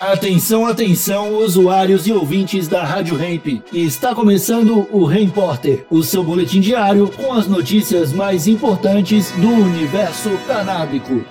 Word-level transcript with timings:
Atenção, 0.00 0.64
atenção, 0.64 1.36
usuários 1.36 2.06
e 2.06 2.12
ouvintes 2.12 2.66
da 2.66 2.82
Rádio 2.82 3.22
Hemp. 3.22 3.62
Está 3.70 4.14
começando 4.14 4.88
o 4.90 5.04
Repórter, 5.04 5.84
o 5.90 6.02
seu 6.02 6.24
boletim 6.24 6.58
diário 6.58 7.06
com 7.10 7.34
as 7.34 7.46
notícias 7.46 8.10
mais 8.10 8.46
importantes 8.46 9.30
do 9.32 9.46
universo 9.46 10.30
canábico. 10.46 11.22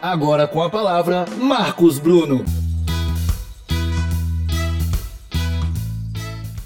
Agora 0.00 0.46
com 0.46 0.62
a 0.62 0.70
palavra, 0.70 1.24
Marcos 1.40 1.98
Bruno. 1.98 2.44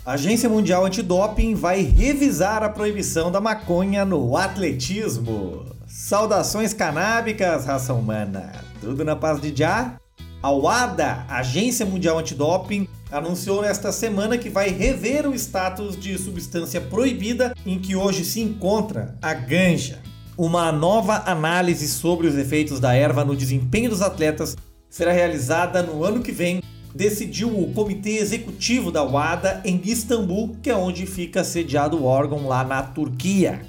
A 0.05 0.13
Agência 0.13 0.51
Mundial 0.51 0.85
Antidoping 0.85 1.55
vai 1.55 1.81
revisar 1.81 2.63
a 2.63 2.69
proibição 2.69 3.33
da 3.33 3.41
maconha 3.41 4.05
no 4.05 4.37
atletismo. 4.37 5.65
Saudações 5.89 6.75
canábicas, 6.75 7.65
raça 7.65 7.95
humana. 7.95 8.53
Tudo 8.83 9.03
na 9.03 9.17
paz 9.17 9.41
de 9.41 9.57
já? 9.57 10.02
A 10.43 10.51
WADA, 10.51 11.25
Agência 11.29 11.87
Mundial 11.87 12.19
Antidoping, 12.19 12.89
anunciou 13.13 13.63
nesta 13.63 13.93
semana 13.93 14.37
que 14.37 14.51
vai 14.51 14.71
rever 14.71 15.25
o 15.29 15.35
status 15.37 15.97
de 15.97 16.19
substância 16.19 16.81
proibida 16.81 17.55
em 17.65 17.79
que 17.79 17.95
hoje 17.95 18.25
se 18.25 18.41
encontra 18.41 19.17
a 19.23 19.33
ganja. 19.35 20.01
Uma 20.37 20.73
nova 20.73 21.23
análise 21.27 21.87
sobre 21.87 22.27
os 22.27 22.37
efeitos 22.37 22.81
da 22.81 22.93
erva 22.93 23.25
no 23.25 23.37
desempenho 23.37 23.89
dos 23.89 24.03
atletas 24.03 24.57
será 24.91 25.13
realizada 25.13 25.81
no 25.81 26.03
ano 26.03 26.21
que 26.23 26.33
vem, 26.33 26.61
decidiu 26.93 27.49
o 27.49 27.73
Comitê 27.73 28.17
Executivo 28.17 28.91
da 28.91 29.05
WADA 29.05 29.61
em 29.65 29.81
Istambul, 29.85 30.57
que 30.61 30.71
é 30.71 30.75
onde 30.75 31.07
fica 31.07 31.45
sediado 31.45 31.99
o 31.99 32.05
órgão 32.05 32.49
lá 32.49 32.65
na 32.65 32.83
Turquia. 32.83 33.63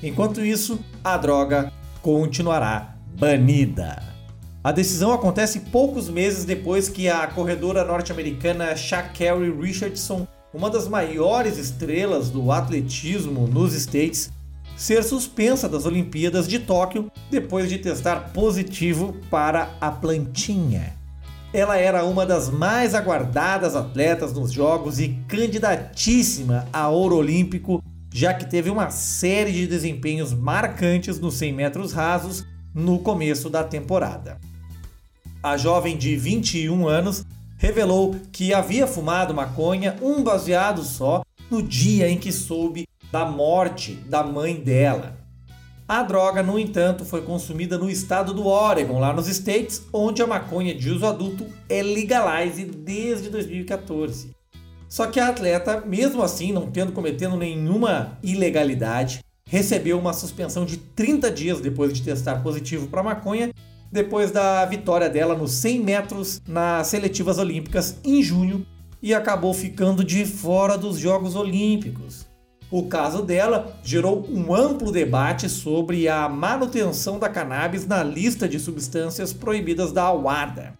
Enquanto 0.00 0.44
isso, 0.44 0.78
a 1.02 1.16
droga 1.16 1.72
continuará 2.00 2.94
banida. 3.18 4.09
A 4.62 4.72
decisão 4.72 5.10
acontece 5.10 5.60
poucos 5.60 6.10
meses 6.10 6.44
depois 6.44 6.86
que 6.86 7.08
a 7.08 7.26
corredora 7.26 7.82
norte-americana 7.82 8.76
Sha'Carri 8.76 9.50
Richardson, 9.50 10.28
uma 10.52 10.68
das 10.68 10.86
maiores 10.86 11.56
estrelas 11.56 12.28
do 12.28 12.52
atletismo 12.52 13.46
nos 13.46 13.72
States, 13.72 14.30
ser 14.76 15.02
suspensa 15.02 15.66
das 15.66 15.86
Olimpíadas 15.86 16.46
de 16.46 16.58
Tóquio 16.58 17.10
depois 17.30 17.70
de 17.70 17.78
testar 17.78 18.32
positivo 18.34 19.16
para 19.30 19.70
a 19.80 19.90
plantinha. 19.90 20.94
Ela 21.54 21.78
era 21.78 22.04
uma 22.04 22.26
das 22.26 22.50
mais 22.50 22.94
aguardadas 22.94 23.74
atletas 23.74 24.34
nos 24.34 24.52
Jogos 24.52 25.00
e 25.00 25.16
candidatíssima 25.26 26.68
a 26.70 26.86
ouro 26.90 27.16
olímpico, 27.16 27.82
já 28.12 28.34
que 28.34 28.44
teve 28.44 28.68
uma 28.68 28.90
série 28.90 29.52
de 29.52 29.66
desempenhos 29.66 30.34
marcantes 30.34 31.18
nos 31.18 31.36
100 31.36 31.52
metros 31.54 31.92
rasos 31.94 32.44
no 32.74 32.98
começo 32.98 33.48
da 33.48 33.64
temporada. 33.64 34.38
A 35.42 35.56
jovem 35.56 35.96
de 35.96 36.16
21 36.16 36.86
anos 36.86 37.24
revelou 37.56 38.14
que 38.30 38.52
havia 38.52 38.86
fumado 38.86 39.32
maconha, 39.32 39.96
um 40.02 40.22
baseado 40.22 40.84
só, 40.84 41.22
no 41.50 41.62
dia 41.62 42.10
em 42.10 42.18
que 42.18 42.30
soube 42.30 42.86
da 43.10 43.24
morte 43.24 43.94
da 43.94 44.22
mãe 44.22 44.56
dela. 44.56 45.16
A 45.88 46.02
droga, 46.02 46.42
no 46.42 46.58
entanto, 46.58 47.06
foi 47.06 47.22
consumida 47.22 47.78
no 47.78 47.88
estado 47.88 48.34
do 48.34 48.46
Oregon, 48.46 49.00
lá 49.00 49.14
nos 49.14 49.28
States, 49.28 49.82
onde 49.90 50.20
a 50.20 50.26
maconha 50.26 50.74
de 50.74 50.90
uso 50.90 51.06
adulto 51.06 51.46
é 51.70 51.82
legalized 51.82 52.70
desde 52.76 53.30
2014. 53.30 54.32
Só 54.90 55.06
que 55.06 55.18
a 55.18 55.28
atleta, 55.28 55.80
mesmo 55.80 56.22
assim, 56.22 56.52
não 56.52 56.70
tendo 56.70 56.92
cometendo 56.92 57.36
nenhuma 57.36 58.18
ilegalidade, 58.22 59.24
recebeu 59.46 59.98
uma 59.98 60.12
suspensão 60.12 60.66
de 60.66 60.76
30 60.76 61.30
dias 61.30 61.60
depois 61.60 61.94
de 61.94 62.02
testar 62.02 62.42
positivo 62.42 62.88
para 62.88 63.02
maconha 63.02 63.50
depois 63.90 64.30
da 64.30 64.64
vitória 64.66 65.08
dela 65.08 65.34
nos 65.34 65.52
100 65.52 65.80
metros 65.80 66.42
nas 66.46 66.86
seletivas 66.86 67.38
olímpicas 67.38 67.96
em 68.04 68.22
junho 68.22 68.64
e 69.02 69.14
acabou 69.14 69.52
ficando 69.52 70.04
de 70.04 70.24
fora 70.24 70.76
dos 70.78 70.98
Jogos 70.98 71.34
Olímpicos. 71.34 72.28
O 72.70 72.84
caso 72.84 73.22
dela 73.22 73.76
gerou 73.82 74.24
um 74.30 74.54
amplo 74.54 74.92
debate 74.92 75.48
sobre 75.48 76.08
a 76.08 76.28
manutenção 76.28 77.18
da 77.18 77.28
cannabis 77.28 77.84
na 77.84 78.04
lista 78.04 78.48
de 78.48 78.60
substâncias 78.60 79.32
proibidas 79.32 79.90
da 79.90 80.12
WADA. 80.12 80.74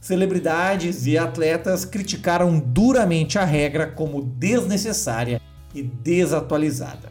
Celebridades 0.00 1.06
e 1.06 1.16
atletas 1.16 1.84
criticaram 1.84 2.58
duramente 2.58 3.38
a 3.38 3.44
regra 3.44 3.86
como 3.86 4.22
desnecessária 4.22 5.40
e 5.74 5.82
desatualizada. 5.82 7.10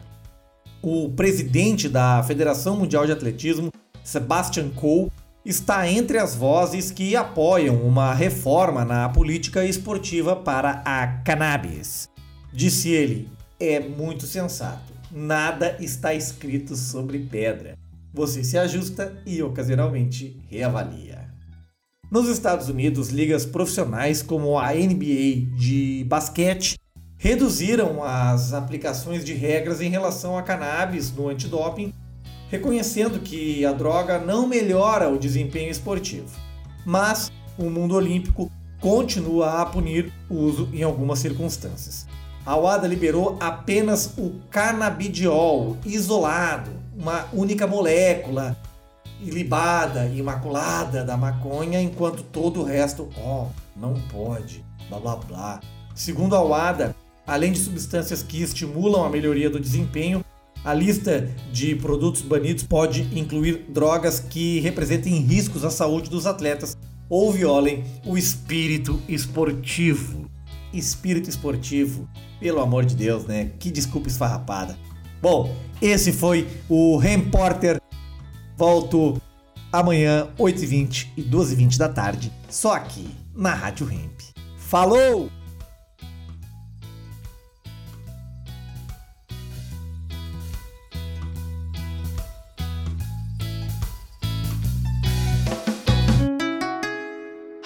O 0.80 1.08
presidente 1.10 1.88
da 1.88 2.22
Federação 2.22 2.76
Mundial 2.76 3.06
de 3.06 3.12
Atletismo, 3.12 3.72
Sebastian 4.04 4.70
Coe, 4.70 5.10
está 5.44 5.88
entre 5.88 6.18
as 6.18 6.34
vozes 6.34 6.90
que 6.90 7.16
apoiam 7.16 7.76
uma 7.82 8.12
reforma 8.12 8.84
na 8.84 9.08
política 9.08 9.64
esportiva 9.64 10.36
para 10.36 10.82
a 10.84 11.06
cannabis. 11.22 12.08
Disse 12.52 12.90
ele: 12.90 13.28
é 13.58 13.80
muito 13.80 14.26
sensato. 14.26 14.92
Nada 15.10 15.76
está 15.80 16.14
escrito 16.14 16.76
sobre 16.76 17.18
pedra. 17.18 17.76
Você 18.12 18.44
se 18.44 18.58
ajusta 18.58 19.20
e 19.24 19.42
ocasionalmente 19.42 20.40
reavalia. 20.48 21.28
Nos 22.10 22.28
Estados 22.28 22.68
Unidos, 22.68 23.10
ligas 23.10 23.46
profissionais 23.46 24.20
como 24.20 24.58
a 24.58 24.72
NBA 24.72 25.56
de 25.56 26.04
basquete 26.08 26.76
reduziram 27.16 28.02
as 28.02 28.52
aplicações 28.52 29.24
de 29.24 29.32
regras 29.32 29.80
em 29.80 29.90
relação 29.90 30.36
a 30.36 30.42
cannabis 30.42 31.12
no 31.12 31.28
antidoping 31.28 31.92
reconhecendo 32.50 33.20
que 33.20 33.64
a 33.64 33.72
droga 33.72 34.18
não 34.18 34.46
melhora 34.46 35.08
o 35.08 35.18
desempenho 35.18 35.70
esportivo. 35.70 36.28
Mas 36.84 37.30
o 37.56 37.70
mundo 37.70 37.94
olímpico 37.94 38.50
continua 38.80 39.60
a 39.60 39.66
punir 39.66 40.12
o 40.28 40.34
uso 40.34 40.68
em 40.72 40.82
algumas 40.82 41.20
circunstâncias. 41.20 42.06
A 42.44 42.56
WADA 42.56 42.88
liberou 42.88 43.36
apenas 43.38 44.14
o 44.18 44.32
canabidiol 44.50 45.76
isolado, 45.84 46.70
uma 46.96 47.26
única 47.32 47.66
molécula 47.66 48.56
libada, 49.20 50.06
imaculada 50.06 51.04
da 51.04 51.16
maconha, 51.16 51.80
enquanto 51.80 52.22
todo 52.22 52.60
o 52.60 52.64
resto, 52.64 53.08
ó, 53.18 53.44
oh, 53.44 53.46
não 53.78 53.94
pode, 54.10 54.64
blá 54.88 54.98
blá 54.98 55.16
blá. 55.16 55.60
Segundo 55.94 56.34
a 56.34 56.40
WADA, 56.40 56.96
além 57.26 57.52
de 57.52 57.58
substâncias 57.58 58.22
que 58.22 58.42
estimulam 58.42 59.04
a 59.04 59.10
melhoria 59.10 59.50
do 59.50 59.60
desempenho, 59.60 60.24
a 60.64 60.74
lista 60.74 61.28
de 61.52 61.74
produtos 61.74 62.22
banidos 62.22 62.62
pode 62.62 63.02
incluir 63.18 63.64
drogas 63.68 64.20
que 64.20 64.60
representem 64.60 65.14
riscos 65.20 65.64
à 65.64 65.70
saúde 65.70 66.10
dos 66.10 66.26
atletas 66.26 66.76
ou 67.08 67.32
violem 67.32 67.84
o 68.04 68.16
espírito 68.16 69.00
esportivo. 69.08 70.30
Espírito 70.72 71.28
esportivo, 71.28 72.08
pelo 72.38 72.60
amor 72.60 72.84
de 72.84 72.94
Deus, 72.94 73.24
né? 73.24 73.50
Que 73.58 73.70
desculpa 73.70 74.08
esfarrapada. 74.08 74.78
Bom, 75.20 75.54
esse 75.82 76.12
foi 76.12 76.46
o 76.68 76.96
Repórter. 76.96 77.80
Volto 78.56 79.20
amanhã, 79.72 80.28
8h20 80.38 81.08
e 81.16 81.22
12h20 81.22 81.78
da 81.78 81.88
tarde, 81.88 82.32
só 82.48 82.74
aqui 82.74 83.08
na 83.34 83.54
Rádio 83.54 83.90
Hemp. 83.90 84.20
Falou! 84.56 85.39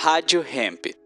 Rádio 0.04 0.42
Hemp. 0.42 1.03